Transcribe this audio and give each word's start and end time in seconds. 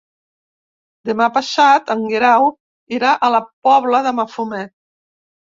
Demà 1.09 1.27
passat 1.35 1.93
en 1.95 2.01
Guerau 2.13 2.47
irà 2.99 3.13
a 3.15 3.29
la 3.37 3.43
Pobla 3.69 4.03
de 4.09 4.15
Mafumet. 4.23 4.77